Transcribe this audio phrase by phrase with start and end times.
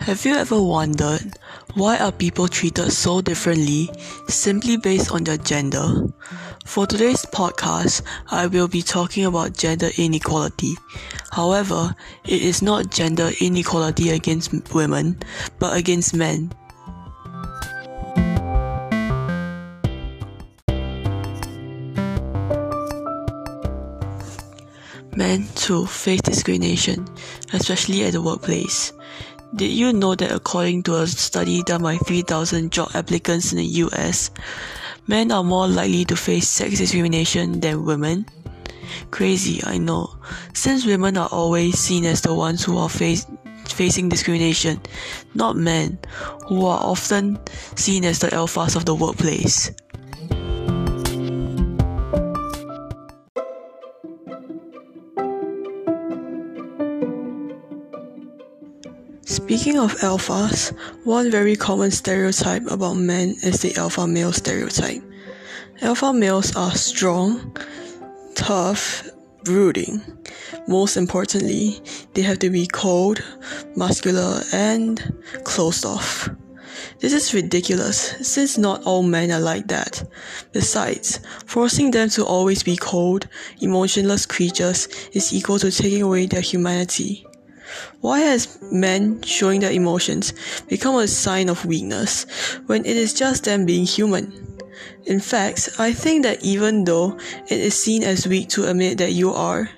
[0.00, 1.38] Have you ever wondered
[1.74, 3.90] why are people treated so differently
[4.28, 6.06] simply based on their gender?
[6.64, 8.00] For today's podcast,
[8.30, 10.74] I will be talking about gender inequality.
[11.30, 15.18] However, it is not gender inequality against women,
[15.58, 16.50] but against men.
[25.14, 27.06] Men too face discrimination,
[27.52, 28.94] especially at the workplace.
[29.54, 33.64] Did you know that according to a study done by 3,000 job applicants in the
[33.82, 34.30] US,
[35.08, 38.26] men are more likely to face sex discrimination than women?
[39.10, 40.14] Crazy, I know,
[40.54, 43.26] since women are always seen as the ones who are face,
[43.66, 44.80] facing discrimination,
[45.34, 45.98] not men,
[46.46, 47.38] who are often
[47.74, 49.72] seen as the alphas of the workplace.
[59.30, 65.04] Speaking of alphas, one very common stereotype about men is the alpha male stereotype.
[65.82, 67.56] Alpha males are strong,
[68.34, 69.08] tough,
[69.44, 70.02] brooding.
[70.66, 71.80] Most importantly,
[72.14, 73.22] they have to be cold,
[73.76, 76.28] muscular, and closed off.
[76.98, 80.02] This is ridiculous since not all men are like that.
[80.50, 83.28] Besides, forcing them to always be cold,
[83.60, 87.24] emotionless creatures is equal to taking away their humanity.
[88.00, 90.32] Why has men showing their emotions
[90.68, 92.24] become a sign of weakness
[92.66, 94.32] when it is just them being human?
[95.04, 99.12] In fact, I think that even though it is seen as weak to admit that
[99.12, 99.70] you are,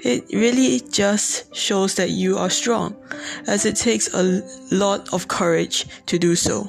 [0.00, 2.96] it really just shows that you are strong,
[3.46, 6.68] as it takes a lot of courage to do so.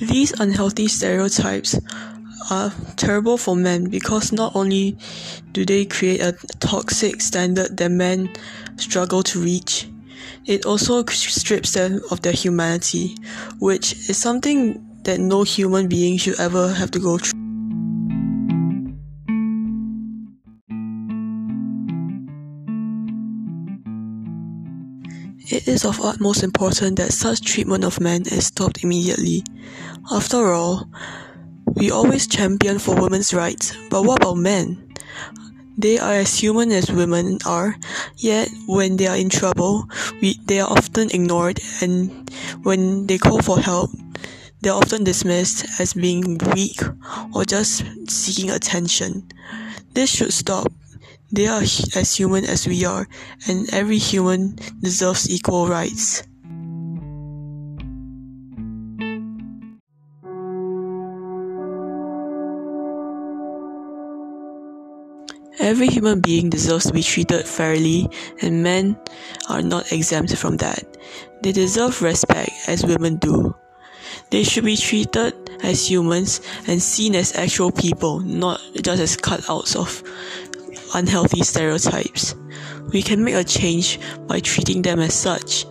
[0.00, 1.78] These unhealthy stereotypes
[2.50, 4.96] are terrible for men because not only
[5.52, 8.30] do they create a toxic standard that men
[8.76, 9.88] struggle to reach,
[10.46, 13.16] it also strips them of their humanity,
[13.58, 17.41] which is something that no human being should ever have to go through.
[25.50, 29.42] It is of utmost importance that such treatment of men is stopped immediately.
[30.10, 30.88] After all,
[31.74, 34.92] we always champion for women's rights, but what about men?
[35.76, 37.76] They are as human as women are,
[38.16, 39.88] yet when they are in trouble,
[40.20, 42.30] we, they are often ignored, and
[42.62, 43.90] when they call for help,
[44.60, 46.80] they are often dismissed as being weak
[47.34, 49.28] or just seeking attention.
[49.94, 50.70] This should stop.
[51.32, 51.62] They are
[51.96, 53.08] as human as we are,
[53.48, 56.22] and every human deserves equal rights.
[65.58, 68.10] Every human being deserves to be treated fairly,
[68.42, 69.00] and men
[69.48, 70.84] are not exempt from that.
[71.42, 73.54] They deserve respect as women do.
[74.28, 75.32] They should be treated
[75.62, 80.02] as humans and seen as actual people, not just as cutouts of
[80.94, 82.34] unhealthy stereotypes.
[82.92, 85.66] We can make a change by treating them as such,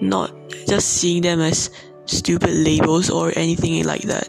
[0.00, 0.32] not
[0.68, 1.70] just seeing them as
[2.06, 4.28] stupid labels or anything like that.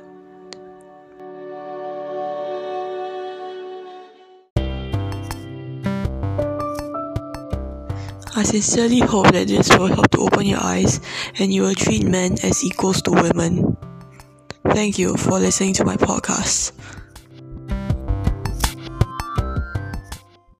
[8.33, 10.99] I sincerely hope that this will help to open your eyes
[11.37, 13.77] and you will treat men as equals to women.
[14.69, 16.71] Thank you for listening to my podcast.